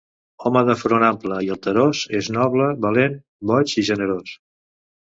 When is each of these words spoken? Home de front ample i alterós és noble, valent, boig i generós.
Home 0.49 0.63
de 0.69 0.75
front 0.83 1.05
ample 1.09 1.37
i 1.47 1.51
alterós 1.57 2.03
és 2.23 2.33
noble, 2.39 2.73
valent, 2.87 3.21
boig 3.53 3.79
i 3.85 3.89
generós. 3.93 4.39